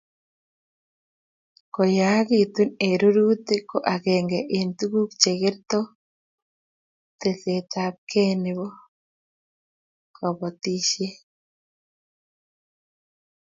koyakituu 1.73 2.71
eng 2.85 2.97
rurutik 3.01 3.61
ko 3.71 3.77
agenge 3.93 4.39
eng 4.57 4.69
tukuk 4.77 5.11
che 5.21 5.31
kerto 5.41 5.79
tesetabkei 7.19 8.31
ne 8.41 8.51
bo 8.57 8.67
kabotishe. 10.15 11.07